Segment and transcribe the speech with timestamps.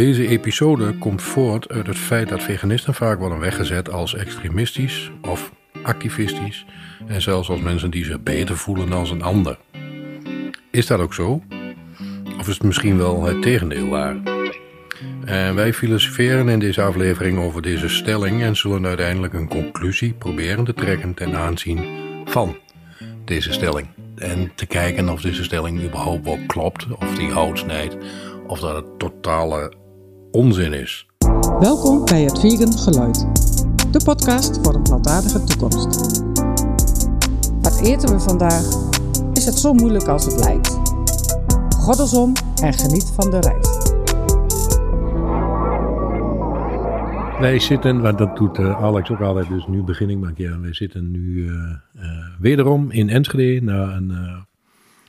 [0.00, 5.52] Deze episode komt voort uit het feit dat veganisten vaak worden weggezet als extremistisch of
[5.82, 6.64] activistisch
[7.06, 9.58] en zelfs als mensen die zich beter voelen dan een ander.
[10.70, 11.42] Is dat ook zo?
[12.38, 14.16] Of is het misschien wel het tegendeel waar?
[15.24, 20.64] En wij filosoferen in deze aflevering over deze stelling en zullen uiteindelijk een conclusie proberen
[20.64, 21.84] te trekken ten aanzien
[22.24, 22.56] van
[23.24, 23.88] deze stelling.
[24.16, 27.96] En te kijken of deze stelling überhaupt wel klopt, of die hout snijdt,
[28.46, 29.78] of dat het totale
[30.30, 31.06] onzin is.
[31.60, 33.26] Welkom bij het Vegan Geluid,
[33.92, 36.20] de podcast voor een plantaardige toekomst.
[37.60, 38.64] Wat eten we vandaag?
[39.32, 40.78] Is het zo moeilijk als het lijkt?
[41.76, 42.32] Goddelsom
[42.62, 43.78] en geniet van de reis.
[47.40, 50.34] Wij zitten, want dat doet uh, Alex ook altijd, dus nu begin ik maar een
[50.34, 50.60] keer.
[50.60, 51.52] Wij zitten nu uh,
[51.96, 52.02] uh,
[52.38, 54.46] wederom in Enschede na een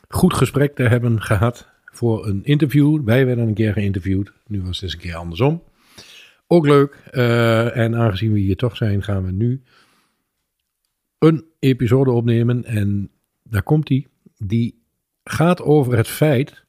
[0.08, 3.04] goed gesprek te hebben gehad voor een interview.
[3.04, 5.63] Wij werden een keer geïnterviewd, nu was het eens een keer andersom.
[6.48, 6.94] Ook leuk.
[7.73, 9.61] en aangezien we hier toch zijn, gaan we nu
[11.17, 12.64] een episode opnemen.
[12.64, 13.12] En
[13.44, 14.08] daar komt die.
[14.38, 14.84] Die
[15.23, 16.64] gaat over het feit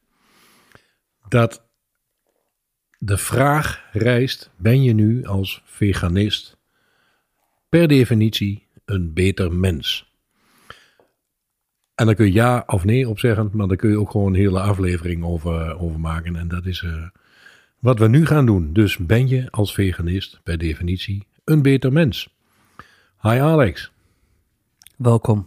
[1.29, 1.67] dat
[2.99, 6.57] de vraag rijst: ben je nu als veganist
[7.69, 10.12] per definitie een beter mens?
[11.95, 14.27] En daar kun je ja of nee op zeggen, maar daar kun je ook gewoon
[14.27, 16.37] een hele aflevering over, over maken.
[16.37, 17.07] En dat is uh,
[17.79, 18.73] wat we nu gaan doen.
[18.73, 22.35] Dus ben je als veganist per definitie een beter mens?
[23.21, 23.93] Hi Alex.
[24.97, 25.47] Welkom.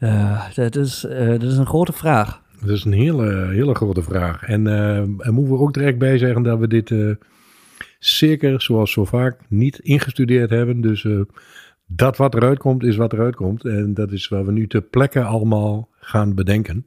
[0.00, 2.42] uh, dat, is, uh, dat is een grote vraag.
[2.60, 4.42] Dat is een hele, hele grote vraag.
[4.42, 6.94] En er moeten we ook direct bij zeggen dat we dit
[7.98, 10.80] zeker, zoals zo vaak, niet ingestudeerd hebben.
[10.80, 11.06] Dus
[11.96, 13.64] dat wat eruit komt, is wat eruit komt.
[13.64, 16.86] En dat is waar we nu ter plekke allemaal gaan bedenken.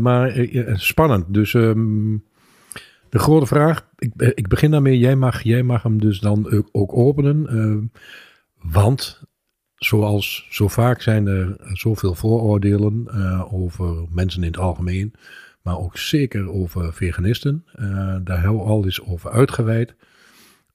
[0.00, 1.34] maar spannend.
[1.34, 2.24] Dus um,
[3.08, 4.98] de grote vraag, ik, ik, begin daarmee.
[4.98, 7.90] Jij mag, jij mag hem dus dan ook openen.
[8.62, 9.22] want
[9.76, 13.08] zoals zo vaak zijn er zoveel vooroordelen
[13.50, 15.14] over mensen in het algemeen,
[15.62, 17.64] maar ook zeker over veganisten.
[18.24, 19.94] Daar we al eens over uitgeweid.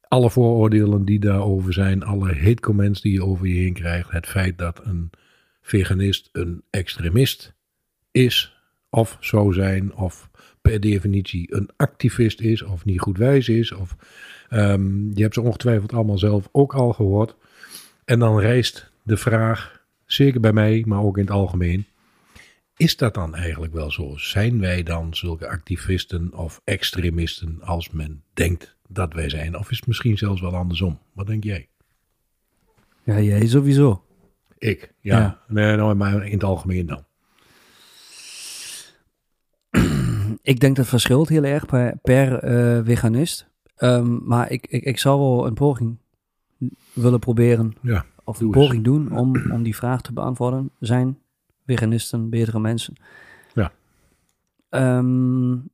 [0.10, 4.28] Alle vooroordelen die daarover zijn, alle hate comments die je over je heen krijgt, het
[4.28, 5.10] feit dat een
[5.62, 7.54] veganist een extremist
[8.12, 8.58] is,
[8.90, 10.30] of zou zijn, of
[10.62, 13.96] per definitie een activist is, of niet goed wijs is, of
[14.50, 17.36] um, je hebt ze ongetwijfeld allemaal zelf ook al gehoord.
[18.06, 21.86] En dan rijst de vraag, zeker bij mij, maar ook in het algemeen.
[22.80, 24.18] Is dat dan eigenlijk wel zo?
[24.18, 29.58] Zijn wij dan zulke activisten of extremisten als men denkt dat wij zijn?
[29.58, 31.00] Of is het misschien zelfs wel andersom?
[31.14, 31.70] Wat denk jij?
[33.04, 34.04] Ja, jij sowieso.
[34.58, 35.20] Ik, ja.
[35.20, 35.40] ja.
[35.48, 37.06] Nee, nou, maar in het algemeen dan.
[40.42, 43.50] Ik denk dat het verschilt heel erg per, per uh, veganist.
[43.78, 45.98] Um, maar ik, ik, ik zou wel een poging
[46.94, 47.76] willen proberen.
[47.82, 50.72] Ja of een poging doen om, om die vraag te beantwoorden.
[50.80, 51.18] Zijn
[51.70, 52.94] veganisten betere mensen?
[53.54, 53.72] Ja.
[54.70, 55.70] Um,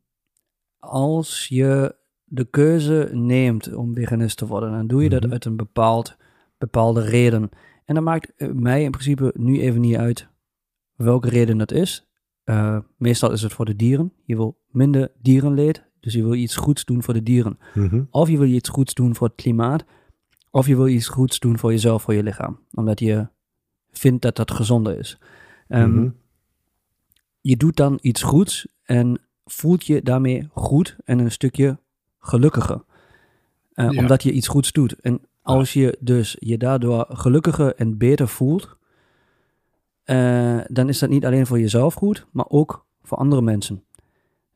[0.79, 5.31] als je de keuze neemt om veganist te worden, dan doe je dat mhm.
[5.31, 6.17] uit een bepaald,
[6.57, 7.49] bepaalde reden.
[7.85, 10.27] En dat maakt eh, mij in principe nu even niet uit
[10.95, 12.09] welke reden dat is.
[12.45, 14.13] Uh, meestal is het voor de dieren.
[14.25, 17.59] Je wil minder dierenleed, dus je wil iets goeds doen voor de dieren.
[17.73, 18.03] Mhm.
[18.09, 19.85] Of je wil iets goeds doen voor het klimaat.
[20.51, 22.59] Of je wil iets goeds doen voor jezelf, voor je lichaam.
[22.71, 23.27] Omdat je
[23.91, 25.17] vindt dat dat gezonder is.
[25.67, 26.15] Um,
[27.41, 31.79] Je doet dan iets goeds en voelt je daarmee goed en een stukje
[32.19, 32.83] gelukkiger.
[33.75, 33.99] Uh, ja.
[33.99, 34.99] Omdat je iets goeds doet.
[34.99, 38.77] En als je dus je daardoor gelukkiger en beter voelt,
[40.05, 43.83] uh, dan is dat niet alleen voor jezelf goed, maar ook voor andere mensen.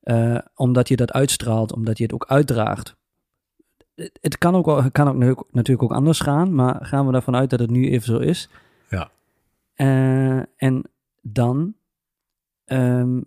[0.03, 2.97] Uh, omdat je dat uitstraalt, omdat je het ook uitdraagt
[4.21, 7.49] het kan ook, wel, kan ook natuurlijk ook anders gaan, maar gaan we ervan uit
[7.49, 8.49] dat het nu even zo is.
[8.89, 9.09] Ja.
[9.75, 10.83] Uh, en
[11.21, 11.75] dan
[12.65, 13.25] um,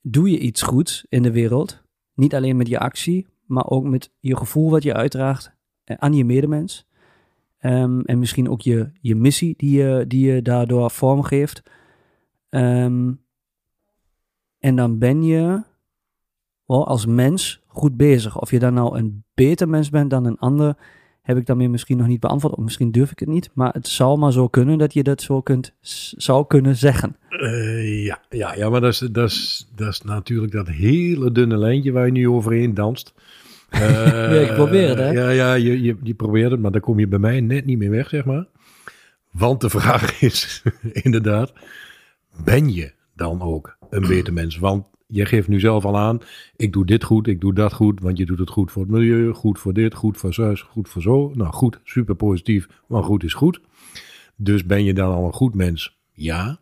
[0.00, 1.82] doe je iets goeds in de wereld.
[2.14, 5.52] Niet alleen met je actie, maar ook met je gevoel wat je uitdraagt
[5.84, 6.86] uh, aan je medemens.
[7.60, 11.62] Um, en misschien ook je, je missie die je, die je daardoor vormgeeft.
[12.50, 13.20] Um,
[14.58, 15.62] en dan ben je
[16.66, 18.40] wel als mens goed bezig.
[18.40, 20.76] Of je dan nou een beter mens bent dan een ander,
[21.22, 22.54] heb ik daarmee misschien nog niet beantwoord.
[22.54, 23.50] Of misschien durf ik het niet.
[23.54, 25.72] Maar het zou maar zo kunnen dat je dat zo kunt,
[26.16, 27.16] zou kunnen zeggen.
[27.30, 31.56] Uh, ja, ja, ja, maar dat is, dat, is, dat is natuurlijk dat hele dunne
[31.56, 33.14] lijntje waar je nu overheen danst.
[33.70, 33.80] Uh,
[34.34, 35.10] ja, ik probeer het, hè?
[35.10, 37.78] Ja, ja je, je, je probeert het, maar daar kom je bij mij net niet
[37.78, 38.46] meer weg, zeg maar.
[39.30, 41.52] Want de vraag is inderdaad,
[42.44, 44.58] ben je dan ook een beter mens?
[44.58, 46.20] Want je geeft nu zelf al aan,
[46.56, 48.90] ik doe dit goed, ik doe dat goed, want je doet het goed voor het
[48.90, 51.30] milieu, goed voor dit, goed voor zo, goed voor zo.
[51.34, 53.60] Nou goed, super positief, maar goed is goed.
[54.36, 55.98] Dus ben je dan al een goed mens?
[56.12, 56.58] Ja.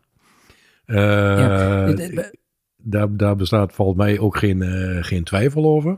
[0.85, 2.31] Uh, ja.
[2.77, 5.97] Daar, daar bestaat volgens mij ook geen, uh, geen twijfel over.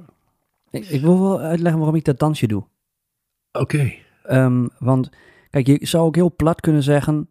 [0.71, 2.63] Ik, ik, wil wel uitleggen waarom ik dat dansje doe.
[3.51, 3.61] Oké.
[3.61, 4.45] Okay.
[4.45, 5.09] Um, want
[5.49, 7.27] kijk, je zou ook heel plat kunnen zeggen,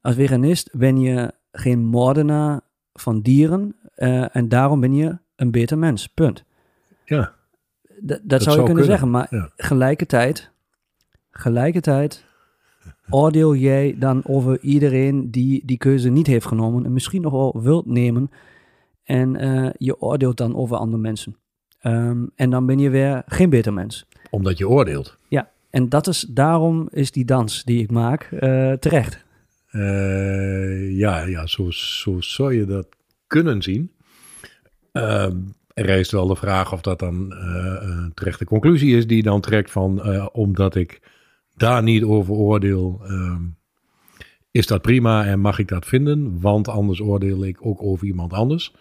[0.00, 2.60] als veganist ben je geen moordenaar
[2.92, 6.06] van dieren uh, en daarom ben je een beter mens.
[6.06, 6.44] Punt.
[7.04, 7.34] Ja.
[8.06, 9.50] D dat, zou je kunnen, zeggen, maar ja.
[9.56, 10.50] gelijkertijd,
[11.30, 12.24] gelijkertijd
[13.10, 17.62] oordeel jij dan over iedereen die die keuze niet heeft genomen en misschien nog wel
[17.62, 18.30] wilt nemen
[19.04, 21.36] en uh, je oordeelt dan over andere mensen.
[21.82, 24.06] Um, en dan ben je weer geen beter mens.
[24.30, 25.18] Omdat je oordeelt.
[25.28, 29.24] Ja, en dat is, daarom is die dans die ik maak uh, terecht.
[29.70, 32.86] Uh, ja, ja zo, zo zou je dat
[33.32, 33.92] kunnen zien.
[34.92, 35.24] Uh,
[35.74, 39.40] er rijst wel de vraag of dat dan uh, een terechte conclusie is die dan
[39.40, 41.00] trekt van omdat ik
[41.56, 43.42] daar niet over oordeel, ehm,
[44.50, 48.32] is dat prima en mag ik dat vinden, want anders oordeel ik ook over iemand
[48.32, 48.74] anders.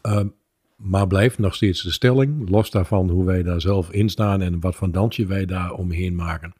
[0.00, 0.28] Ehm,
[0.76, 4.60] maar blijft nog steeds de stelling, los daarvan hoe wij daar zelf in staan en
[4.60, 6.52] wat voor dansje wij daar omheen maken.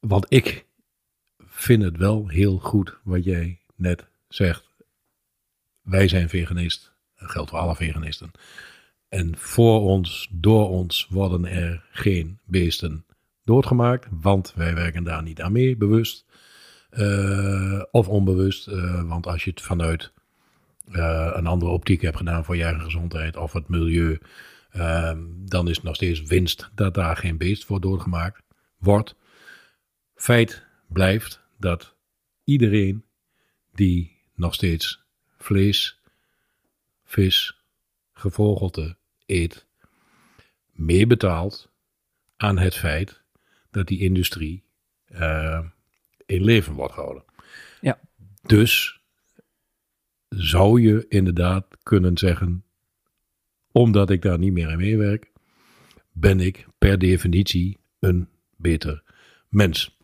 [0.00, 0.66] Want ik
[1.38, 4.69] vind het wel heel goed wat jij net zegt.
[5.82, 6.92] Wij zijn veganist.
[7.16, 8.30] Dat geldt voor alle veganisten.
[9.08, 13.04] En voor ons, door ons, worden er geen beesten
[13.44, 14.06] doodgemaakt.
[14.10, 16.24] Want wij werken daar niet aan mee, bewust
[16.90, 18.68] uh, of onbewust.
[18.68, 20.12] Uh, want als je het vanuit
[20.88, 24.18] uh, een andere optiek hebt gedaan voor je eigen gezondheid of het milieu,
[25.44, 28.42] dan is het nog steeds winst dat daar geen beest voor doodgemaakt
[28.78, 29.16] wordt.
[30.14, 31.96] Feit blijft dat
[32.44, 33.04] iedereen
[33.74, 35.04] die nog steeds
[35.40, 36.00] vlees,
[37.04, 37.64] vis,
[38.12, 38.96] gevogelte
[39.26, 39.66] eet,
[40.72, 41.70] meebetaalt
[42.36, 43.22] aan het feit
[43.70, 44.64] dat die industrie
[45.08, 45.60] uh,
[46.26, 47.24] in leven wordt gehouden.
[47.80, 48.00] Ja.
[48.42, 49.00] Dus
[50.28, 52.64] zou je inderdaad kunnen zeggen,
[53.72, 55.30] omdat ik daar niet meer aan meewerk,
[56.12, 59.02] ben ik per definitie een beter
[59.48, 59.98] mens.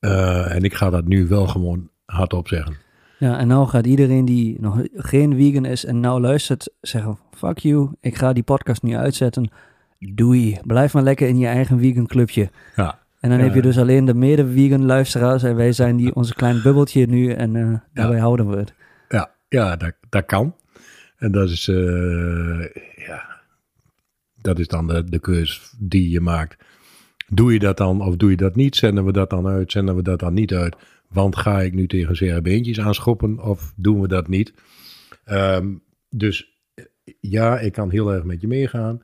[0.00, 2.76] Uh, en ik ga dat nu wel gewoon hardop zeggen.
[3.22, 7.58] Ja, en nou gaat iedereen die nog geen vegan is en nou luistert zeggen, fuck
[7.58, 9.50] you, ik ga die podcast nu uitzetten.
[9.98, 12.50] Doei, blijf maar lekker in je eigen vegan clubje.
[12.76, 12.98] Ja.
[13.20, 16.62] En dan heb je dus alleen de mede-vegan luisteraars en wij zijn die onze klein
[16.62, 18.22] bubbeltje nu en uh, daarbij ja.
[18.22, 18.74] houden we het.
[19.08, 20.54] Ja, ja dat, dat kan.
[21.16, 22.66] En dat is, uh,
[22.96, 23.40] ja,
[24.40, 26.64] dat is dan de, de keus die je maakt.
[27.28, 28.76] Doe je dat dan of doe je dat niet?
[28.76, 29.72] Zenden we dat dan uit?
[29.72, 30.76] Zenden we dat dan niet uit?
[31.12, 34.54] Want ga ik nu tegen zere beentjes aanschoppen of doen we dat niet?
[35.26, 36.60] Um, dus
[37.20, 39.02] ja, ik kan heel erg met je meegaan.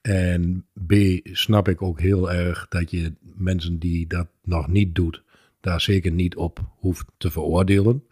[0.00, 0.92] En B,
[1.22, 5.22] snap ik ook heel erg dat je mensen die dat nog niet doet,
[5.60, 8.04] daar zeker niet op hoeft te veroordelen.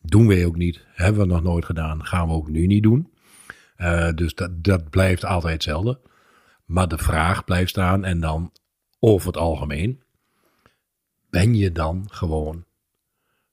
[0.00, 3.12] Doen wij ook niet, hebben we nog nooit gedaan, gaan we ook nu niet doen.
[3.76, 6.00] Uh, dus dat, dat blijft altijd hetzelfde.
[6.64, 8.52] Maar de vraag blijft staan en dan
[8.98, 10.02] over het algemeen,
[11.30, 12.64] ben je dan gewoon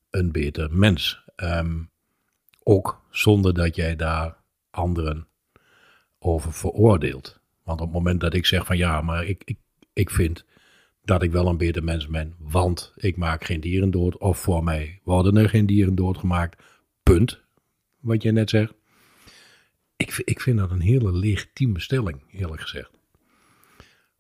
[0.10, 1.24] een beter mens?
[1.36, 1.90] Um,
[2.64, 4.38] ook zonder dat jij daar
[4.70, 5.28] anderen
[6.20, 7.40] over veroordeelt.
[7.64, 9.58] Want op het moment dat ik zeg van ja, maar ik, ik,
[9.94, 10.46] ik vind
[11.04, 14.64] dat ik wel een beter mens ben, want ik maak geen dieren dood, of voor
[14.64, 16.64] mij worden er geen dieren doodgemaakt,
[17.04, 17.42] punt,
[18.00, 18.74] wat je net zegt.
[19.98, 22.92] Ik, ik vind dat een hele legitieme stelling, eerlijk gezegd.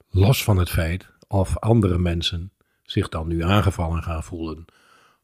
[0.10, 2.52] Los van het feit of andere mensen
[2.84, 4.66] zich dan nu aangevallen gaan voelen.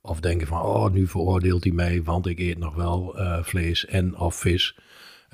[0.06, 3.86] Of denken van, oh, nu veroordeelt hij mij, want ik eet nog wel uh, vlees
[3.86, 4.78] en of vis.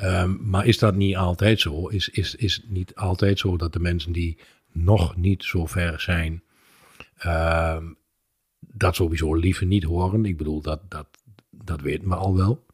[0.04, 1.88] Um, maar is dat niet altijd zo?
[1.88, 4.38] Is, is, is het niet altijd zo dat de mensen die
[4.72, 6.44] nog niet zo ver zijn,
[7.25, 7.98] um,
[8.60, 10.25] dat sowieso liever niet horen?
[10.25, 11.08] Ik bedoel, dat, dat,
[11.50, 12.66] dat weet me al wel.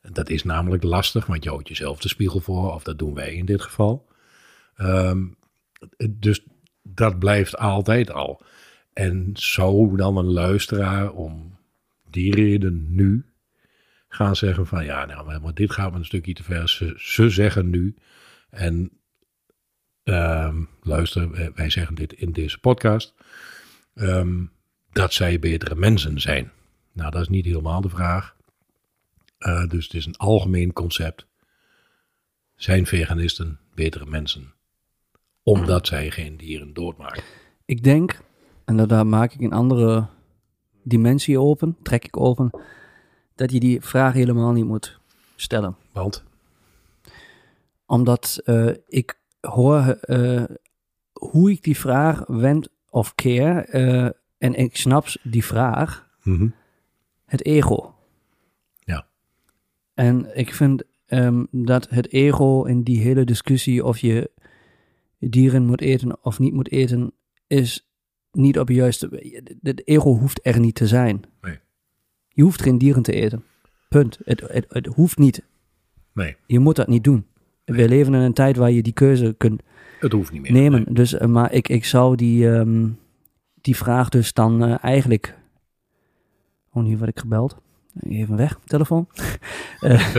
[0.00, 3.34] Dat is namelijk lastig, want je houdt jezelf de spiegel voor, of dat doen wij
[3.34, 4.08] in dit geval.
[4.78, 5.36] Um,
[6.10, 6.46] dus
[6.82, 8.42] dat blijft altijd al.
[8.92, 11.58] En zou dan een luisteraar om
[12.10, 13.24] die reden nu
[14.08, 16.68] gaan zeggen van ja, nou, maar dit gaat me een stukje te ver.
[16.68, 17.94] Ze, ze zeggen nu,
[18.50, 18.90] en
[20.04, 23.14] um, luister, wij zeggen dit in deze podcast,
[23.94, 24.52] um,
[24.92, 26.52] dat zij betere mensen zijn.
[26.92, 28.36] Nou, dat is niet helemaal de vraag.
[29.38, 31.26] Uh, dus het is een algemeen concept.
[32.56, 34.54] Zijn veganisten betere mensen?
[35.42, 37.22] Omdat zij geen dieren doodmaken.
[37.64, 38.20] Ik denk,
[38.70, 40.06] en daar maak ik een andere
[40.82, 42.50] dimensie open, trek ik open
[43.34, 45.00] dat je die vraag helemaal niet moet
[45.36, 45.76] stellen.
[45.92, 46.24] Want?
[47.86, 50.44] Omdat eh, ik hoor eh,
[51.12, 53.64] hoe ik die vraag wend of keer.
[53.68, 54.08] eh,
[54.38, 56.08] en ik snap die vraag.
[56.22, 56.48] Mhm.
[57.24, 57.94] Het ego.
[58.78, 59.06] Ja.
[59.94, 64.30] En ik vind ehm, dat het ego in die hele discussie of je
[65.18, 67.12] dieren moet eten of niet moet eten,
[67.46, 67.89] is
[68.32, 69.08] niet op de juiste.
[69.62, 71.22] Het ego hoeft er niet te zijn.
[71.40, 71.58] Nee.
[72.28, 73.44] Je hoeft geen dieren te eten.
[73.88, 74.18] Punt.
[74.24, 75.42] Het, het, het hoeft niet.
[76.12, 77.26] Nee, Je moet dat niet doen.
[77.64, 79.62] We leven in een tijd waar je die keuze kunt
[80.00, 80.52] het hoeft niet meer.
[80.52, 80.84] nemen.
[80.94, 82.88] Dus, eh, maar ik, ik zou die, ehm,
[83.60, 85.38] die vraag dus dan eh, eigenlijk...
[86.72, 87.56] Oh, hier word ik gebeld.
[88.00, 89.08] Even weg, telefoon.
[89.80, 90.14] Eh,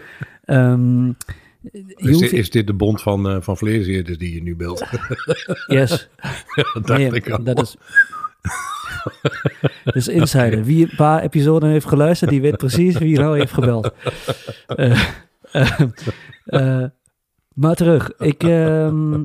[0.44, 1.12] ehm,
[1.72, 4.84] Is, hoeft- dit, is dit de bond van, eh van vleeseerders die je nu beeldt?
[5.66, 6.08] yes.
[6.74, 7.42] dat Nee, dacht ik al.
[7.44, 7.76] dat is...
[9.84, 10.64] Dus insider.
[10.64, 13.92] Wie een paar episoden heeft geluisterd, die weet precies wie nou heeft gebeld.
[14.66, 15.04] Eh,
[16.44, 16.84] eh,
[17.54, 18.12] maar terug.
[18.18, 19.24] Ik, ehm,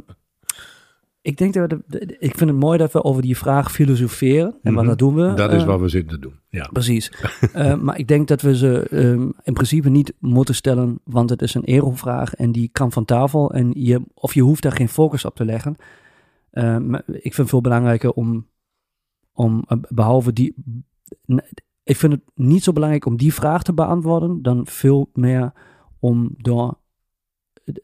[1.22, 4.56] ik denk dat we, de- ik vind het mooi dat we over die vraag filosoferen.
[4.62, 4.86] En wat Mhm.
[4.88, 5.34] dat doen we.
[5.34, 6.40] Dat is eh, wat we zitten te doen.
[6.50, 6.70] Ja.
[6.72, 7.12] Precies.
[7.54, 11.42] Eh, maar ik denk dat we ze ehm, in principe niet moeten stellen, want het
[11.42, 13.52] is een ero-vraag en die kan van tafel.
[13.54, 15.76] En je, of je hoeft daar geen focus op te leggen.
[16.52, 18.48] Eh, maar ik vind het veel belangrijker om,
[19.34, 20.56] om eh, behalve die.
[21.84, 25.54] Ik vind het niet zo belangrijk om die vraag te beantwoorden, dan veel meer
[26.00, 26.78] om door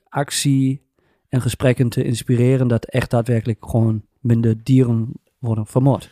[0.10, 0.86] actie
[1.30, 6.10] en gesprekken te inspireren dat echt daadwerkelijk gewoon minder dieren worden vermoord.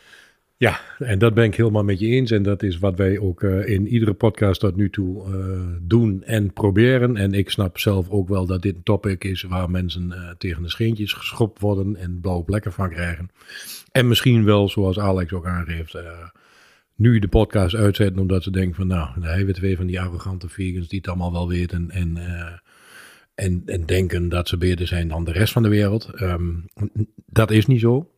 [0.58, 2.30] Ja, en dat ben ik helemaal met je eens.
[2.30, 6.22] En dat is wat wij ook eh, in iedere podcast tot nu toe eh, doen
[6.22, 7.16] en proberen.
[7.16, 10.62] En ik snap zelf ook wel dat dit een topic is waar mensen eh, tegen
[10.62, 13.30] de scheentjes geschopt worden en blauwe plekken van krijgen.
[13.92, 15.98] En misschien wel, zoals Alex ook aangeeft,
[16.94, 20.00] nu de podcast uitzetten omdat ze denken van nou, daar hebben we twee van die
[20.00, 22.18] arrogante vegans die het allemaal wel weten en,
[23.36, 26.10] en, en denken dat ze beter zijn dan de rest van de wereld.
[26.14, 26.54] Ehm,
[27.26, 28.10] dat is niet zo.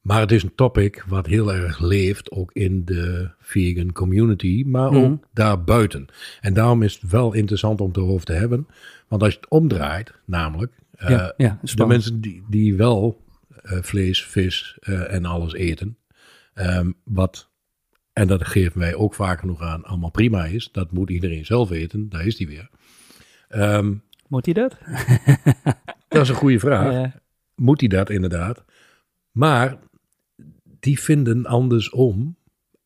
[0.00, 4.92] Maar het is een topic wat heel erg leeft, ook in de vegan community, maar
[4.92, 5.04] Mhm.
[5.04, 6.06] ook daarbuiten.
[6.40, 8.66] En daarom is het wel interessant om het erover te hebben.
[9.08, 13.20] Want als je het omdraait, namelijk, eh, ja, ja, de mensen die, die wel
[13.62, 15.96] eh, vlees, vis eh, en alles eten,
[16.54, 17.50] ehm, wat,
[18.12, 21.70] en dat geven wij ook vaak genoeg aan, allemaal prima is, dat moet iedereen zelf
[21.70, 22.68] eten, daar is die weer.
[23.52, 23.94] Ehm,
[24.28, 24.76] Moet hij dat?
[26.08, 26.92] dat is een goede vraag.
[26.92, 27.12] Ja.
[27.54, 28.64] Moet hij dat inderdaad?
[29.30, 29.76] Maar
[30.80, 32.36] die vinden andersom,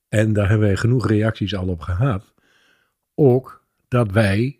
[0.08, 2.34] en daar hebben wij genoeg reacties al op gehad,
[3.14, 4.58] ook dat wij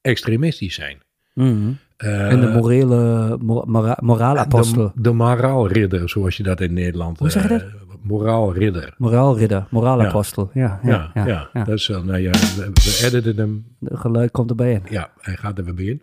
[0.00, 1.02] extremistisch zijn.
[1.34, 1.72] Mhm.
[1.96, 4.92] Eh, en de morele, mora, mora- moraalapostel.
[4.94, 7.18] De, de moraalridder, zoals je dat in Nederland...
[7.18, 7.83] Hoe zeg je eh, dat?
[8.02, 8.94] Moraalridder.
[8.98, 10.50] Moraalridder, moraalapostel.
[10.54, 13.98] Ja, ja, Ja, ja, ja, dat is wel, nou ja, we, we editen hem Het
[13.98, 14.82] geluid komt erbij in.
[14.90, 16.02] Ja, hij gaat er weer bij in.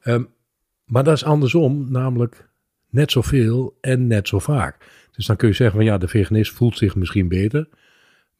[0.00, 0.22] Ehm,
[0.84, 2.48] maar dat is andersom, namelijk
[2.90, 4.76] net zoveel en net zo vaak.
[5.12, 7.68] Dus dan kun je zeggen van ja, de veganist voelt zich misschien beter.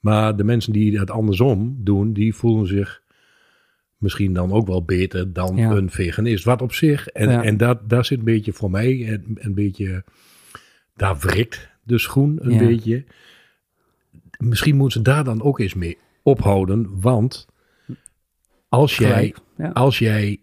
[0.01, 3.03] Maar de mensen die het andersom doen, die voelen zich
[3.97, 5.71] misschien dan ook wel beter dan Ja.
[5.71, 6.45] een veganist.
[6.45, 7.43] Wat op zich, en, Ja.
[7.43, 10.05] en dat, daar zit een beetje voor mij, een, een beetje,
[10.97, 12.59] daar wrikt de schoen een Ja.
[12.59, 13.05] beetje.
[14.39, 17.47] Misschien moeten ze daar dan ook eens mee ophouden, want
[18.69, 19.35] als jij.
[19.57, 19.69] Ja.
[19.71, 20.43] als jij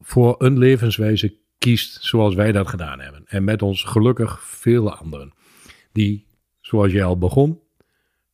[0.00, 3.22] voor een levenswijze kiest zoals wij dat gedaan hebben.
[3.26, 5.32] En met ons gelukkig vele anderen.
[5.92, 6.26] Die,
[6.60, 7.60] zoals jij al begon,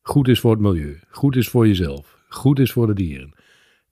[0.03, 1.01] goed is voor het milieu.
[1.09, 2.19] Goed is voor jezelf.
[2.29, 3.35] Goed is voor de dieren.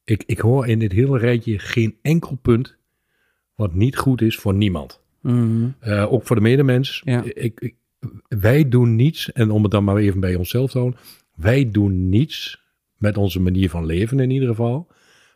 [0.05, 2.77] Ik, ik hoor in dit hele rijtje geen enkel punt
[3.55, 5.01] wat niet goed is voor niemand.
[5.21, 5.69] Mhm.
[5.79, 7.03] Eh, ook voor de medemens.
[7.05, 7.23] Ja.
[7.23, 7.75] Ik, ik-
[8.29, 11.01] wij doen niets, en om het dan maar even bij onszelf te houden.
[11.35, 12.65] Wij doen niets
[12.97, 14.89] met onze manier van leven in ieder geval.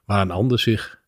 [0.04, 1.02] Waar een ander zich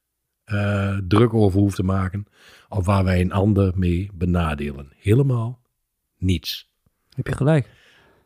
[0.44, 2.26] eh, druk over hoeft te maken.
[2.68, 4.92] Of waar wij een ander mee benadelen.
[4.96, 5.60] Helemaal
[6.18, 6.74] niets.
[7.14, 7.70] Heb je gelijk.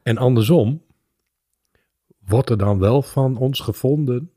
[0.02, 0.82] En andersom
[2.26, 4.30] wordt er dan wel van ons gevonden,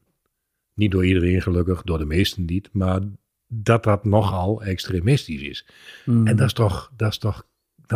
[0.73, 3.01] niet door iedereen gelukkig, door de meesten niet, maar
[3.47, 5.67] dat dat nogal extremistisch is.
[6.05, 6.27] Mhm.
[6.27, 7.45] En dat is toch, dat is toch,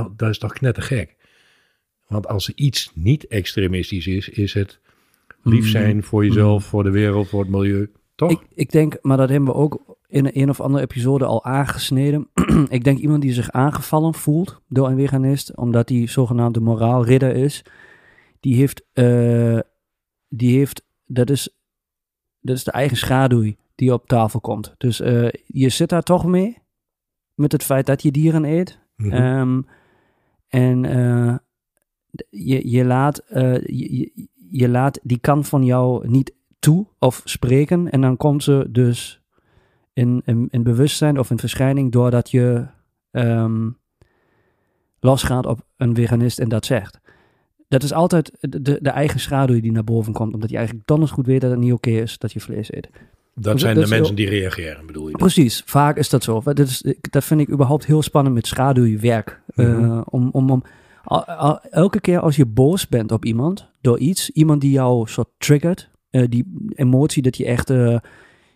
[0.03, 1.15] dat, dat is toch knettergek.
[2.07, 4.79] Want als er iets niet extremistisch is, is het
[5.43, 5.69] lief Mhm.
[5.69, 7.91] zijn voor jezelf, voor de wereld, voor het milieu.
[8.15, 8.31] Toch?
[8.31, 12.29] Ik, ik denk, maar dat hebben we ook in een of andere episode al aangesneden.
[12.69, 17.63] ik denk iemand die zich aangevallen voelt door een veganist, omdat die zogenaamde moraalridder is,
[18.39, 19.59] die heeft, eh,
[20.27, 21.49] die heeft, dat is,
[22.39, 24.75] dat is de eigen schaduw die op tafel komt.
[24.77, 26.57] Dus eh, je zit daar toch mee,
[27.33, 28.79] met het feit dat je dieren eet.
[28.97, 29.61] Ehm,
[30.47, 31.35] en eh,
[32.29, 33.61] je, je, laat, eh,
[34.49, 37.91] je, laat die kant van jou niet toe of spreken.
[37.91, 39.21] En dan komt ze dus
[39.93, 42.65] in, in, in bewustzijn of in verschijning doordat je
[43.11, 43.69] ehm,
[44.99, 46.99] losgaat op een veganist en dat zegt.
[47.67, 50.33] Dat is altijd de, de eigen schaduw die naar boven komt.
[50.33, 52.89] Omdat je eigenlijk donders goed weet dat het niet oké is dat je vlees eet.
[53.39, 55.17] Dat zijn dat de mensen die reageren, bedoel je?
[55.17, 56.41] Precies, vaak is dat zo.
[56.43, 59.41] Dat, is, dat vind ik überhaupt heel spannend met schaduwwerk.
[59.57, 60.01] Eh, Mhm.
[60.09, 60.63] om, om, om,
[61.03, 65.07] al- al- elke keer als je boos bent op iemand, door iets, iemand die jou
[65.07, 67.97] soort triggert, eh, die emotie dat je echt eh,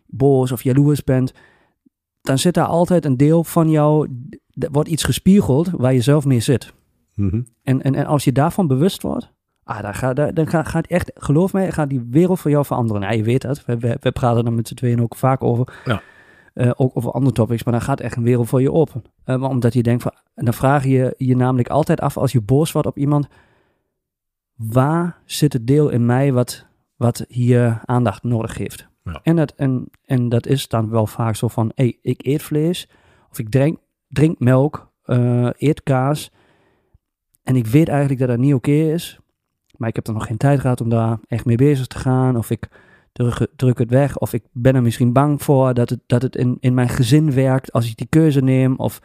[0.07, 1.33] boos of jaloers bent,
[2.21, 4.07] dan zit daar altijd een deel van jou,
[4.71, 6.73] wordt iets gespiegeld waar je zelf mee zit.
[7.15, 7.41] Mhm.
[7.63, 9.31] En, en, en als je daarvan bewust wordt,
[9.63, 13.01] ah, dan, gaat, dan gaat, gaat echt, geloof mij, gaat die wereld voor jou veranderen.
[13.01, 13.65] Nou, je weet dat.
[13.65, 15.81] We, we, we praten er met z'n tweeën ook vaak over.
[15.85, 16.01] Ja.
[16.53, 19.03] Eh, ook over andere topics, maar dan gaat echt een wereld voor je open.
[19.23, 22.31] Eh, maar omdat je denkt van, en dan vraag je je namelijk altijd af als
[22.31, 23.27] je boos wordt op iemand,
[24.55, 26.65] waar zit het deel in mij wat,
[26.95, 28.87] wat hier aandacht nodig heeft?
[29.03, 29.19] Ja.
[29.23, 32.89] En, dat, en, en dat is dan wel vaak zo van, hey, ik eet vlees,
[33.29, 36.31] of ik drink, drink melk, eh, eet kaas,
[37.43, 39.19] en ik weet eigenlijk dat dat niet oké is,
[39.77, 42.37] maar ik heb er nog geen tijd gehad om daar echt mee bezig te gaan,
[42.37, 42.69] of ik
[43.11, 46.35] druk, druk het weg, of ik ben er misschien bang voor dat het, dat het
[46.35, 49.01] in, in mijn gezin werkt als ik die keuze neem, of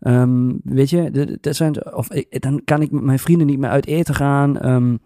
[0.00, 3.70] ehm, weet je, dat- zijn, of ik, dan kan ik met mijn vrienden niet meer
[3.70, 4.96] uit eten gaan, ehm,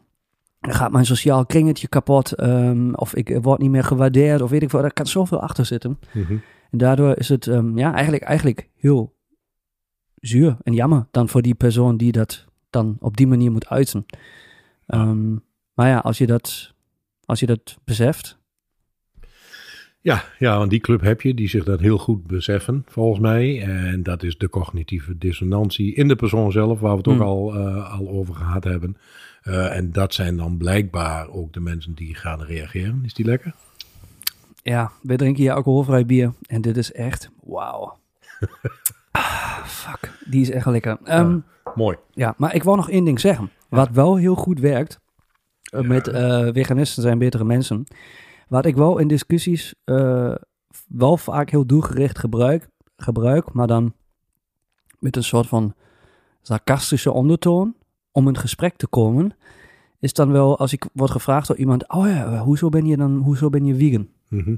[0.60, 4.62] dan gaat mijn sociaal kringetje kapot, ehm, of ik word niet meer gewaardeerd, of weet
[4.62, 5.98] ik wat, daar kan zoveel achter zitten.
[6.12, 6.36] Mhm.
[6.70, 7.44] En daardoor is het
[7.74, 9.14] ja, eigenlijk, eigenlijk heel
[10.14, 14.06] zuur en jammer dan voor die persoon die dat dan op die manier moet uiten.
[15.74, 16.74] Maar ja, als je dat,
[17.24, 18.40] als je dat beseft,
[20.00, 23.62] Ja, ja, want die club heb je die zich dat heel goed beseffen, volgens mij.
[23.62, 27.22] En dat is de cognitieve dissonantie in de persoon zelf, waar we het ook Hmm.
[27.26, 28.96] al, eh, al over gehad hebben.
[29.42, 33.00] Eh, en dat zijn dan blijkbaar ook de mensen die gaan reageren.
[33.04, 33.54] Is die lekker?
[34.62, 37.98] ja, we drinken hier alcoholvrij bier en dit is echt, wauw.
[39.10, 40.98] ah, fuck, die is echt lekker.
[41.04, 41.38] Ehm,
[41.74, 41.96] Mooi.
[42.10, 43.50] Ja, maar ik wou nog één ding zeggen.
[43.68, 45.00] Wat wel heel goed werkt,
[45.80, 45.82] Ja.
[45.82, 47.84] met eh, veganisten zijn betere mensen.
[48.48, 50.34] Wat ik wel in discussies eh,
[50.88, 53.94] wel vaak heel doelgericht gebruik, gebruik, maar dan
[54.98, 55.74] met een soort van
[56.42, 57.76] sarcastische ondertoon
[58.10, 59.36] om in gesprek te komen,
[59.98, 63.16] is dan wel als ik word gevraagd door iemand, oh ja, hoezo ben je dan,
[63.16, 64.08] hoezo ben je vegan?
[64.28, 64.56] Mhm.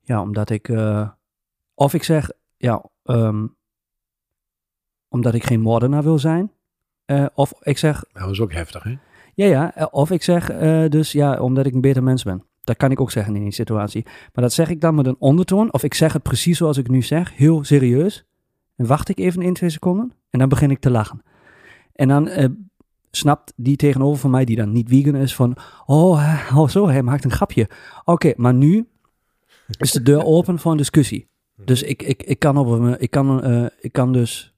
[0.00, 0.68] Ja, omdat ik.
[0.68, 1.08] eh,
[1.74, 3.46] of ik zeg, ja, ehm,
[5.08, 6.52] omdat ik geen moordenaar wil zijn.
[7.04, 8.96] Eh, of ik zeg, Nou, dat is ook heftig, hè?
[9.34, 9.74] Ja, ja.
[9.74, 12.44] eh, Of ik zeg, eh, dus ja, omdat ik een beter mens ben.
[12.64, 14.02] Dat kan ik ook zeggen in die situatie.
[14.04, 15.72] Maar dat zeg ik dan met een ondertoon.
[15.72, 18.24] Of ik zeg het precies zoals ik nu zeg, heel serieus.
[18.76, 20.12] En wacht ik even in twee seconden.
[20.30, 21.22] En dan begin ik te lachen.
[21.92, 22.48] En dan eh,
[23.10, 25.56] snapt die tegenover van mij, die dan niet vegan is, van...
[25.86, 27.68] Oh, oh zo, hij maakt een grapje.
[28.04, 28.88] Oké, maar nu
[29.78, 31.28] is de deur open voor een discussie.
[31.64, 33.44] Dus ik, ik, ik, kan, op, ik, kan,
[33.80, 34.51] ik kan dus...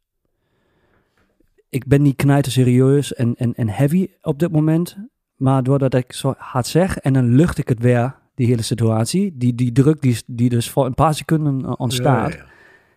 [1.74, 4.96] Ik ben niet knijter serieus en, en, en heavy op dit moment.
[5.36, 9.36] Maar doordat ik zo hard zeg en dan lucht ik het weer, die hele situatie.
[9.36, 12.32] Die, die druk die, die dus voor een paar seconden eh, ontstaat.
[12.32, 12.50] Ja, ja, ja.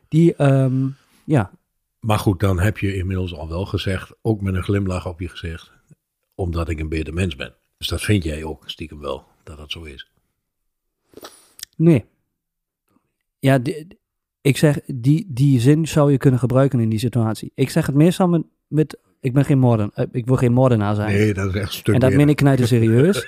[0.07, 0.87] Die, ehm,
[1.23, 1.51] ja,
[1.99, 5.27] Maar goed, dan heb je inmiddels al wel gezegd, ook met een glimlach op je
[5.29, 5.71] gezicht,
[6.35, 7.53] omdat ik een beter mens ben.
[7.77, 10.11] Dus dat vind jij ook stiekem wel, dat dat zo is.
[11.77, 12.05] nee.
[13.39, 13.87] Ja, die-
[14.41, 17.51] ik zeg, die, die zin zou je kunnen gebruiken in die situatie.
[17.55, 20.95] Ik zeg het meestal met, met ik ben geen moorden, eh, ik wil geen moordenaar
[20.95, 21.13] zijn.
[21.13, 22.17] Nee, dat is echt stuk en dat meer.
[22.17, 23.27] meen ik knijter serieus.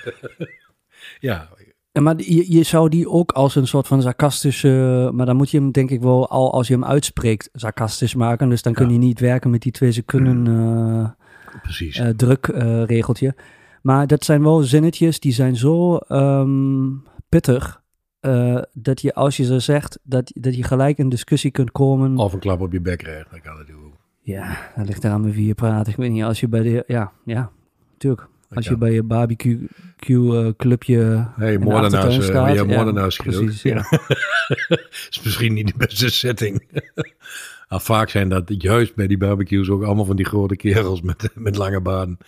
[1.20, 1.48] Ja,
[1.92, 5.50] En maar je, je zou die ook als een soort van sarcastische, maar dan moet
[5.50, 8.48] je hem denk ik wel al als je hem uitspreekt sarcastisch maken.
[8.48, 8.92] Dus dan kun Ja.
[8.92, 11.96] je niet werken met die twee seconden eh, precies.
[11.98, 13.34] eh, drukregeltje.
[13.82, 16.88] maar dat zijn wel zinnetjes die zijn zo ehm,
[17.28, 17.82] pittig.
[18.72, 22.16] dat je als je ze zegt, dat, dat je gelijk in discussie kunt komen.
[22.18, 23.89] of een klap op je bek krijgt, dat kan natuurlijk ook.
[24.20, 25.88] Ja, dat ligt eraan met wie je praat.
[25.88, 27.50] Ik weet niet, als je bij de, ja, ja,
[27.92, 28.28] natuurlijk.
[28.54, 32.54] Als je bij je barbecue eh, clubje Hey, moordenaars, eh, staat.
[32.54, 33.44] ja, moordenaars schreeuwt.
[33.44, 33.84] precies, ja.
[35.10, 36.62] is misschien niet de beste setting.
[37.68, 41.30] Maar vaak zijn dat juist bij die barbecues ook allemaal van die grote kerels met,
[41.34, 42.18] met lange baden.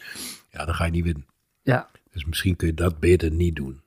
[0.50, 1.26] Ja, dan ga je niet winnen.
[1.62, 1.88] Ja.
[2.12, 3.80] Dus misschien kun je dat beter niet doen.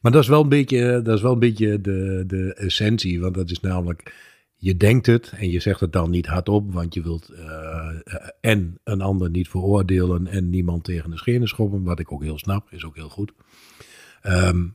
[0.00, 3.20] Maar dat is wel een beetje, dat is wel een beetje de, de essentie.
[3.20, 4.14] Want dat is namelijk,
[4.62, 6.72] je denkt het en je zegt het dan niet hardop.
[6.72, 11.48] Want je wilt eh, eh, en een ander niet veroordelen en niemand tegen de schenen
[11.48, 11.82] schoppen.
[11.82, 13.32] Wat ik ook heel snap, is ook heel goed.
[14.20, 14.66] Ehm,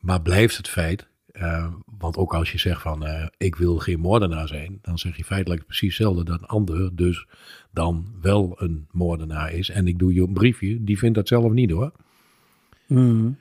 [0.00, 3.06] maar blijft het feit, eh, want ook als je zegt van
[3.36, 7.26] ik wil geen moordenaar zijn, dan zeg je feitelijk precies hetzelfde dat een ander dus
[7.70, 9.70] dan wel een moordenaar is.
[9.70, 11.92] En ik doe je een briefje, die vindt dat zelf niet hoor.
[12.86, 13.36] Mm.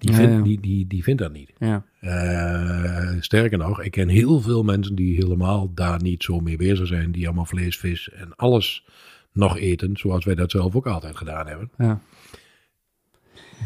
[0.00, 0.42] Die, vindt, ja.
[0.42, 1.52] Die, die, die vindt dat niet.
[1.58, 1.84] Ja.
[2.00, 6.86] Eh, sterker nog, ik ken heel veel mensen die helemaal daar niet zo mee bezig
[6.86, 7.12] zijn.
[7.12, 8.84] Die allemaal vlees, vis en alles
[9.32, 9.96] nog eten.
[9.96, 11.70] Zoals wij dat zelf ook altijd gedaan hebben.
[11.78, 12.00] ja.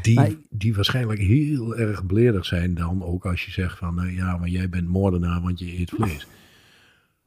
[0.03, 4.01] Die, Maar- die waarschijnlijk heel erg beledigd zijn dan ook als je zegt van...
[4.03, 6.27] eh, ja, maar jij bent moordenaar want je eet vlees.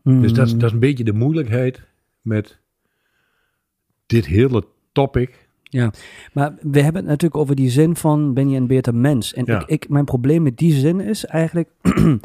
[0.03, 1.81] Dus dat is, Mm, dat is een beetje de moeilijkheid
[2.21, 2.59] met
[4.05, 5.46] dit hele topic.
[5.69, 5.91] Ja,
[6.33, 9.33] maar we hebben het natuurlijk over die zin van ben je een beter mens.
[9.33, 9.59] En Ja.
[9.59, 11.69] ik, ik, mijn probleem met die zin is eigenlijk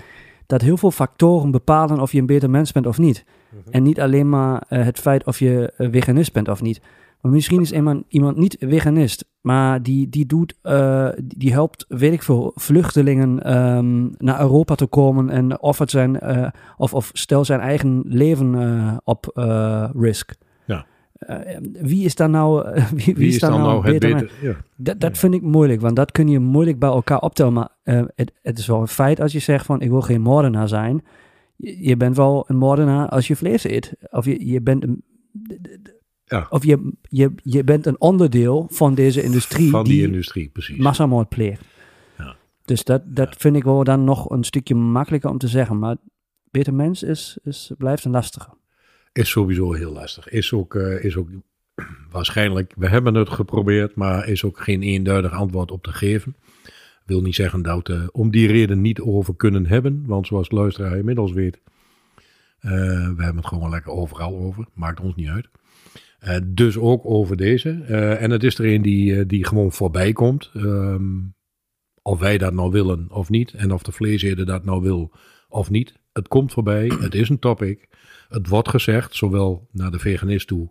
[0.46, 3.24] dat heel veel factoren bepalen of je een beter mens bent of niet.
[3.70, 6.80] En niet alleen maar eh, het feit of je eh, veganist bent of niet.
[7.20, 11.84] Maar misschien is iemand, iemand niet veganist, maar die, die, doet, eh, die die helpt,
[11.88, 16.20] weet ik veel, vluchtelingen ehm, naar Europa te komen en offert zijn,
[16.76, 19.30] of, of stel zijn eigen leven op
[19.94, 20.34] risk.
[21.26, 22.72] Eh, wie is dan nou,
[23.04, 24.14] wie, wie, is dan, nou, het beter?
[24.20, 24.30] beter?
[24.42, 24.56] Ja.
[24.76, 27.52] Dat, dat vind ik moeilijk, want dat kun je moeilijk bij elkaar optellen.
[27.52, 30.20] Maar eh, het, het is wel een feit als je zegt van ik wil geen
[30.20, 31.04] moordenaar zijn.
[31.56, 33.92] Je, je bent wel een moordenaar als je vlees eet.
[34.10, 35.02] Of je, je bent een,
[36.24, 36.46] Ja.
[36.50, 40.76] of je, je, je bent een onderdeel van deze industrie Van die, die industrie, precies.
[40.78, 41.62] massamoord pleegt.
[42.18, 42.34] Ja.
[42.64, 45.78] Dus dat, dat vind ik wel dan nog een stukje makkelijker om te zeggen.
[45.78, 45.96] Maar
[46.50, 48.48] beter mens is, is, blijft een lastige.
[49.12, 50.28] Is sowieso heel lastig.
[50.28, 51.28] Is ook, eh, is ook
[52.10, 56.36] waarschijnlijk, we hebben het geprobeerd, maar is ook geen eenduidig antwoord op te geven.
[57.04, 60.98] Wil niet zeggen dat we om die reden niet over kunnen hebben, want zoals luisteraar
[60.98, 61.60] inmiddels weet,
[62.58, 62.70] eh,
[63.16, 64.66] we hebben het gewoon lekker overal over.
[64.74, 65.48] Maakt ons niet uit.
[66.22, 67.70] Eh, dus ook over deze.
[67.70, 70.50] Eh, en het is er een die, eh, die gewoon voorbij komt.
[70.54, 71.20] Ehm,
[72.02, 73.52] of wij dat nou willen of niet.
[73.52, 75.12] En of de vleeseter dat nou wil
[75.48, 75.94] of niet.
[76.12, 76.92] Het komt voorbij.
[77.00, 77.88] Het is een topic.
[78.32, 80.70] Het wordt gezegd, zowel naar de veganist toe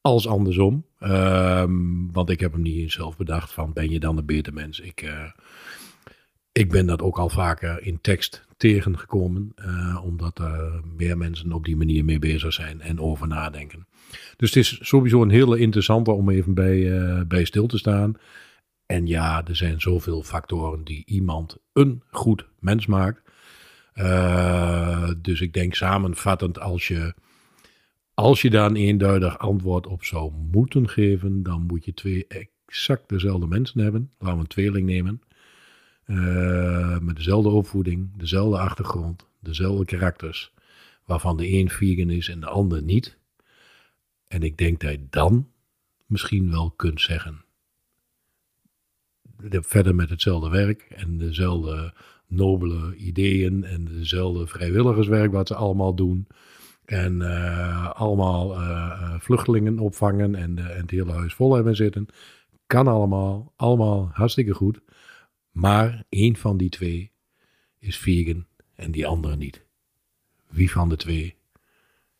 [0.00, 0.86] als andersom.
[0.98, 4.80] Ehm, want ik heb hem niet zelf bedacht van ben je dan een beter mens.
[4.80, 5.30] Ik, eh,
[6.52, 9.52] ik ben dat ook al vaker in tekst tegengekomen.
[9.54, 13.86] eh, omdat er meer mensen op die manier mee bezig zijn en over nadenken.
[14.36, 18.14] Dus het is sowieso een hele interessante om even bij, eh, bij stil te staan.
[18.86, 23.25] En ja, er zijn zoveel factoren die iemand een goed mens maakt.
[23.96, 27.14] Eh, dus ik denk samenvattend, als je,
[28.14, 33.08] als je daar een eenduidig antwoord op zou moeten geven, dan moet je twee exact
[33.08, 34.10] dezelfde mensen hebben.
[34.18, 35.20] Laten we een tweeling nemen.
[36.04, 40.52] Eh, met dezelfde opvoeding, dezelfde achtergrond, dezelfde karakters.
[41.04, 43.18] Waarvan de een vegan is en de ander niet.
[44.28, 45.48] En ik denk dat je dan
[46.06, 47.44] misschien wel kunt zeggen.
[49.48, 51.94] de- Verder met hetzelfde werk en dezelfde
[52.26, 56.26] nobele ideeën en dezelfde vrijwilligerswerk wat ze allemaal doen.
[56.84, 62.06] En eh, allemaal eh, eh, vluchtelingen opvangen en, en het hele huis vol hebben zitten.
[62.66, 64.80] Kan allemaal, allemaal hartstikke goed.
[65.50, 67.12] Maar één van die twee
[67.78, 69.64] is vegan en die andere niet.
[70.48, 71.36] Wie van de twee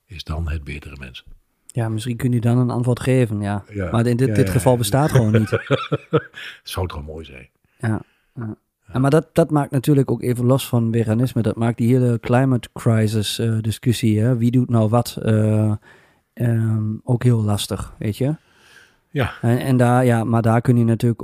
[0.04, 1.24] is dan het betere mens?
[1.66, 3.64] Ja, misschien kun je dan een antwoord geven, ja.
[3.72, 3.90] Ja.
[3.90, 5.50] Maar in dit, Ja, dit ja, geval bestaat gewoon niet.
[6.62, 7.48] Zou toch mooi zijn?
[7.78, 8.02] Ja,
[8.86, 8.92] ja.
[8.92, 11.42] Ja, maar dat, dat maakt natuurlijk ook even los van veganisme.
[11.42, 14.20] Dat maakt die hele climate crisis eh, discussie.
[14.20, 14.36] Hè?
[14.36, 15.18] Wie doet nou wat?
[15.22, 15.72] eh,
[16.32, 18.34] ehm, ook heel lastig, weet je.
[19.10, 19.32] Ja.
[19.40, 21.22] En, en daar, ja, maar daar kun je natuurlijk.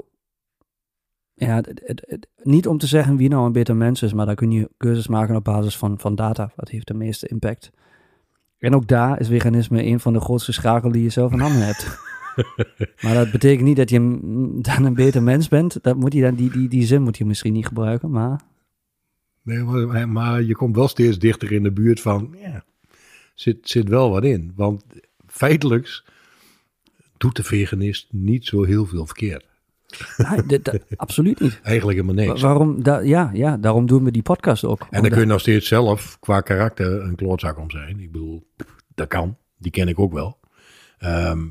[1.34, 4.26] Ja, het, het- het- niet om te zeggen wie nou een beter mens is, maar
[4.26, 6.50] daar kun je keuzes maken op basis van, van data.
[6.56, 7.70] Wat heeft de meeste impact?
[8.58, 11.66] En ook daar is veganisme een van de grootste schakelen die je zelf in handen
[11.66, 11.86] hebt.
[13.02, 13.98] maar dat betekent niet dat je
[14.62, 15.78] dan een beter mens bent.
[15.82, 18.40] Dat moet je dan, die, die, die zin moet je misschien niet gebruiken, maar
[19.42, 22.64] Nee, maar, maar je komt wel steeds dichter in de buurt van, ja,
[23.34, 24.52] zit, zit wel wat in.
[24.56, 24.84] Want
[25.26, 26.04] feitelijk
[27.16, 29.44] doet de veganist niet zo heel veel verkeerd.
[30.16, 31.60] nee, dat- dat- absoluut niet.
[31.62, 32.42] Eigenlijk helemaal Wa- niks.
[32.42, 32.82] Waarom?
[32.82, 34.86] Da, ja, ja, daarom doen we die podcast ook.
[34.90, 38.00] En dan kun je nog steeds zelf qua karakter een klootzak om zijn.
[38.00, 38.46] Ik bedoel,
[38.94, 39.36] dat kan.
[39.58, 40.38] Die ken ik ook wel.
[40.98, 41.46] Ehm,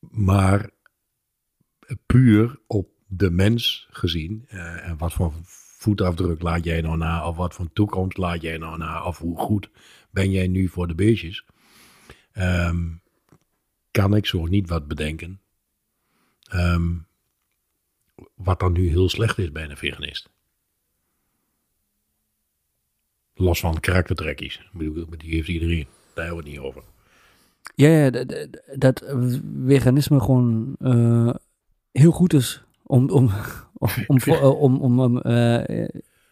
[0.00, 0.70] maar
[2.06, 4.44] puur op de mens gezien.
[4.48, 5.32] eh, en wat voor
[5.80, 7.28] voetafdruk laat jij nou na?
[7.28, 9.04] Of wat voor toekomst laat jij nou na?
[9.04, 9.70] Of hoe goed
[10.10, 11.44] ben jij nu voor de beestjes?
[12.32, 12.88] Ehm,
[13.90, 15.40] kan ik zo niet wat bedenken.
[16.42, 16.96] Ehm,
[18.34, 20.30] wat dan nu heel slecht is bij een veganist.
[23.34, 24.68] Los van karaktertrekjes.
[24.72, 25.86] Die heeft iedereen.
[26.14, 26.82] Daar hebben we het niet over.
[27.74, 29.04] Ja, ja d- d- dat
[29.66, 31.34] veganisme gewoon eh,
[31.92, 33.30] heel goed is om, om,
[33.78, 35.88] om, om, eh, om, om, om, eh,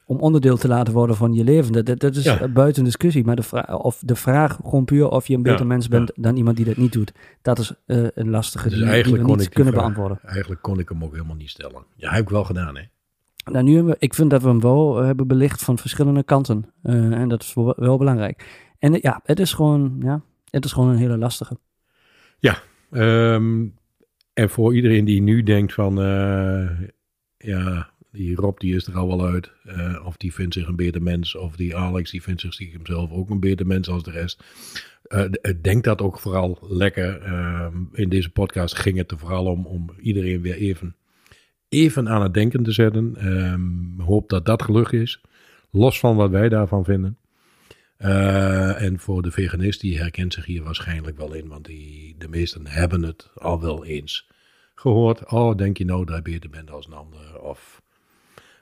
[0.07, 1.73] om onderdeel te laten worden van je leven.
[1.73, 2.49] Dat, dat, dat is Ja.
[2.49, 3.25] buiten discussie.
[3.25, 6.13] Maar de, vra- of de vraag gewoon puur of je een beter Ja, mens bent
[6.15, 7.13] dan iemand die dat niet doet,
[7.43, 9.85] dat is eh, een lastige Dus die, die eigenlijk we kon niet die kunnen vraag-
[9.85, 10.19] beantwoorden.
[10.25, 11.85] Eigenlijk kon ik hem ook helemaal niet stellen.
[11.97, 12.83] Ja, heb ik wel gedaan, hè?
[13.53, 16.23] Nou, nu hebben we, ik vind dat we hem wel eh, hebben belicht van verschillende
[16.23, 16.65] kanten.
[16.83, 18.67] Eh, en dat is wel, wel belangrijk.
[18.79, 21.59] En eh, ja, het is gewoon, ja, het is gewoon een hele lastige.
[22.91, 23.67] Ehm,
[24.33, 26.71] en voor iedereen die nu denkt van, eh,
[27.39, 29.53] ja, die Rob die is er al wel uit.
[29.65, 31.37] eh, of die vindt zich een beter mens.
[31.37, 34.45] Of die Alex die vindt zich stiekem zelf ook een beter mens als de rest.
[35.03, 35.25] Eh,
[35.61, 37.23] denk dat ook vooral lekker.
[37.23, 40.97] Ehm, in deze podcast ging het er vooral om, om iedereen weer even,
[41.69, 43.17] even aan het denken te zetten.
[43.17, 45.21] Ehm, hoop dat dat gelukt is.
[45.71, 47.17] Los van wat wij daarvan vinden.
[47.99, 52.29] Eh, en voor de veganist, die herkent zich hier waarschijnlijk wel in, want die, de
[52.29, 54.29] meesten hebben het al wel eens
[54.75, 55.31] gehoord.
[55.31, 57.41] Oh, denk je nou dat je beter bent als een ander?
[57.41, 57.83] Of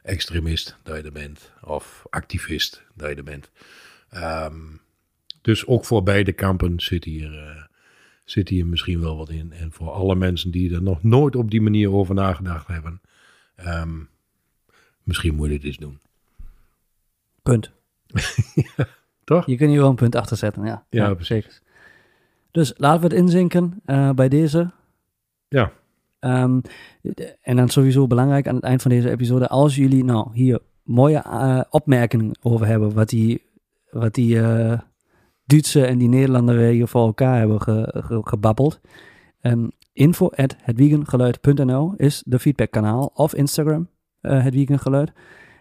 [0.02, 1.52] extremist dat je er bent?
[1.62, 3.50] Of activist dat je er bent?
[4.08, 4.60] Ehm,
[5.42, 7.64] dus ook voor beide kampen zit hier, eh,
[8.24, 9.52] zit hier misschien wel wat in.
[9.52, 13.00] En voor alle mensen die er nog nooit op die manier over nagedacht hebben,
[13.54, 14.02] ehm,
[15.02, 16.00] misschien moet je dit eens doen.
[17.42, 17.70] Punt.
[19.26, 19.46] Toch?
[19.46, 20.84] Je kunt hier wel een punt achter zetten, ja.
[20.90, 21.60] Ja, zeker.
[22.50, 24.70] Dus laten we het inzinken eh, bij deze.
[25.48, 25.72] Ja.
[26.18, 26.60] Ehm,
[27.42, 31.18] en dan sowieso belangrijk aan het eind van deze episode, als jullie nou hier mooie
[31.18, 33.42] eh, opmerkingen over hebben, wat die,
[33.90, 34.78] wat die eh
[35.44, 38.80] Duitse en die Nederlander weer hier voor elkaar hebben ge- ge- gebabbeld.
[39.42, 40.56] Um, info at
[41.96, 43.88] is de feedbackkanaal of Instagram,
[44.20, 45.12] het Wiegengeluid.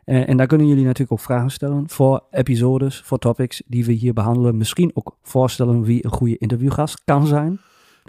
[0.06, 3.91] Eh, en daar kunnen jullie natuurlijk ook vragen stellen voor episodes, voor topics die we
[3.91, 4.58] hier behandelen.
[4.58, 7.60] Misschien ook voorstellen wie een goede interviewgast kan zijn.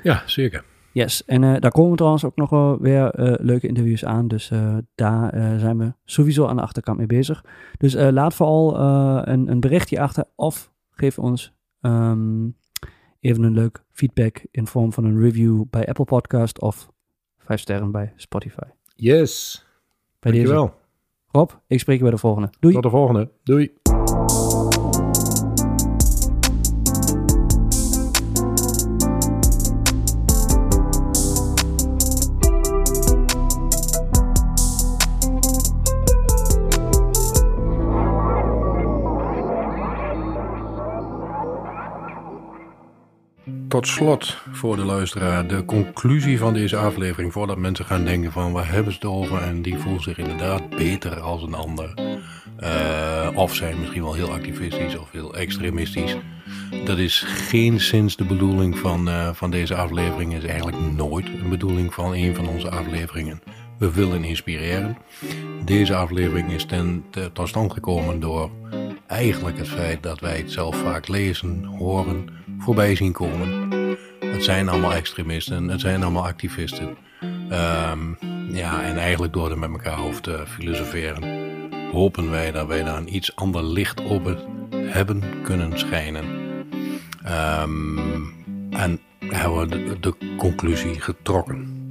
[0.03, 0.65] Ja, zeker.
[0.93, 4.29] Yes, en eh, daar komen trouwens ook nog wel weer eh, leuke interviews aan.
[4.29, 4.51] Dus
[4.95, 7.45] daar zijn we sowieso aan de achterkant mee bezig.
[7.79, 8.79] Dus laat vooral
[9.29, 12.49] een, een berichtje achter of geef ons ehm,
[13.21, 16.91] even een leuk feedback in vorm van een review bij Apple Podcast of
[17.39, 18.69] vijf sterren bij Spotify.
[18.95, 19.65] Yes.
[20.19, 20.71] Bij deze.
[21.37, 22.51] Rob, ik spreek je bij de volgende.
[22.61, 22.75] Doei.
[22.75, 23.29] Tot de volgende.
[23.43, 23.73] Doei.
[43.77, 47.33] Tot slot voor de luisteraar de conclusie van deze aflevering.
[47.33, 50.69] Voordat mensen gaan denken van waar hebben ze het over en die voelen zich inderdaad
[50.69, 51.95] beter als een ander.
[52.57, 56.17] Eh, of zijn misschien wel heel activistisch of heel extremistisch.
[56.85, 60.35] Dat is geen sinds de bedoeling van, eh, van deze aflevering.
[60.35, 63.43] Is eigenlijk nooit een bedoeling van een van onze afleveringen.
[63.79, 64.97] We willen inspireren.
[65.65, 68.51] Deze aflevering is ten, te- tot stand gekomen door
[69.07, 73.71] eigenlijk het feit dat wij het zelf vaak lezen, horen, voorbij zien komen.
[74.21, 76.97] Het zijn allemaal extremisten, het zijn allemaal activisten.
[77.51, 78.01] Ehm,
[78.49, 81.23] ja, en eigenlijk door er met elkaar over te filosoferen,
[81.93, 84.37] hopen wij dat wij daar een iets ander licht op
[84.75, 86.25] hebben kunnen schijnen.
[87.25, 87.99] Ehm,
[88.71, 91.85] en hebben we de conclusie getrokken.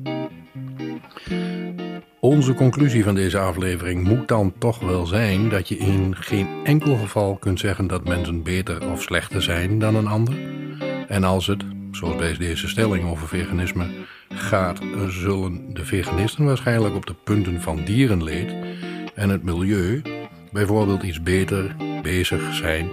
[2.20, 6.98] Onze conclusie van deze aflevering moet dan toch wel zijn dat je in geen enkel
[6.98, 10.55] geval kunt zeggen dat mensen beter of slechter zijn dan een ander.
[11.08, 13.88] En als het, zoals bij deze stelling over veganisme,
[14.30, 18.56] gaat, zullen de veganisten waarschijnlijk op de punten van dierenleed
[19.16, 20.02] en het milieu
[20.52, 22.90] bijvoorbeeld iets beter bezig zijn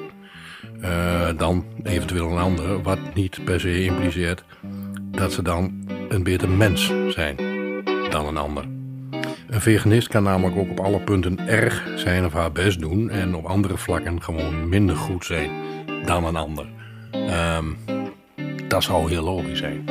[0.80, 4.44] eh, dan eventueel een ander, wat niet per se impliceert
[5.10, 7.36] dat ze dan een beter mens zijn
[8.10, 8.64] dan een ander.
[9.48, 13.34] Een veganist kan namelijk ook op alle punten erg zijn of haar best doen en
[13.34, 15.50] op andere vlakken gewoon minder goed zijn
[16.04, 16.66] dan een ander.
[17.10, 17.64] Ehm,
[18.72, 19.84] dat zou heel logisch zijn.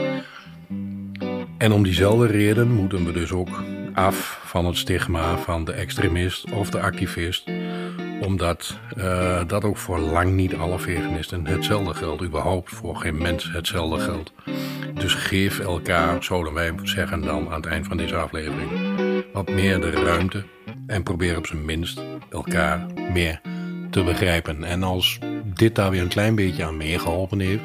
[1.57, 3.63] En om diezelfde reden moeten we dus ook
[3.93, 7.51] af van het stigma van de extremist of de activist,
[8.21, 13.51] omdat eh, dat ook voor lang niet alle veganisten hetzelfde geldt, überhaupt voor geen mens
[13.51, 14.33] hetzelfde geldt.
[14.93, 18.69] Dus geef elkaar, zouden wij zeggen dan aan het eind van deze aflevering,
[19.33, 20.43] wat meer de ruimte
[20.87, 23.41] en probeer op zijn minst elkaar meer
[23.89, 24.63] te begrijpen.
[24.63, 27.63] En als dit daar weer een klein beetje aan meegeholpen heeft,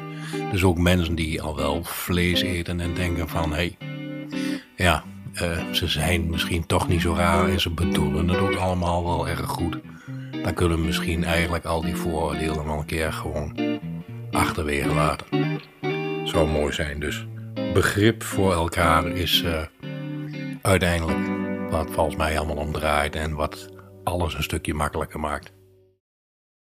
[0.51, 3.77] dus ook mensen die al wel vlees eten en denken van, hé, hey,
[4.75, 9.03] ja, eh, ze zijn misschien toch niet zo raar en ze bedoelen het ook allemaal
[9.03, 9.77] wel erg goed.
[10.43, 13.79] Dan kunnen we misschien eigenlijk al die vooroordelen wel een keer gewoon
[14.31, 15.25] achterwege laten.
[16.23, 17.25] Zou mooi zijn, dus
[17.73, 19.61] begrip voor elkaar is eh,
[20.61, 21.19] uiteindelijk
[21.69, 23.69] wat volgens mij allemaal omdraait en wat
[24.03, 25.56] alles een stukje makkelijker maakt.